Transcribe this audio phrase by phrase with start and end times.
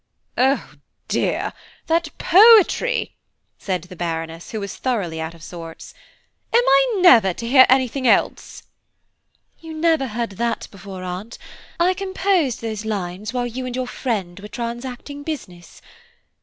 [0.35, 0.71] "Oh
[1.07, 1.53] dear,
[1.85, 3.13] that poetry!"
[3.59, 5.93] said the Baroness, who was thoroughly out of sorts,
[6.51, 8.63] "am I never to hear anything else?"
[9.59, 11.37] "You never heard that before, Aunt.
[11.79, 15.83] I composed those lines while you and your friend were transacting business.